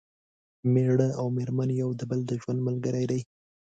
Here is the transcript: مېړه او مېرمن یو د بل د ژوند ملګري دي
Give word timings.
مېړه 0.73 1.09
او 1.19 1.25
مېرمن 1.37 1.69
یو 1.81 1.89
د 1.99 2.01
بل 2.09 2.19
د 2.29 2.31
ژوند 2.41 2.59
ملګري 2.67 3.05
دي 3.11 3.21